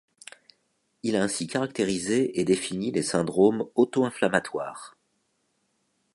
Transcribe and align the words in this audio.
Il 1.03 1.15
a 1.15 1.21
ainsi 1.21 1.45
caractérisé 1.45 2.39
et 2.41 2.43
défini 2.43 2.89
les 2.91 3.03
syndromes 3.03 3.67
auto-inflammatoires. 3.75 4.97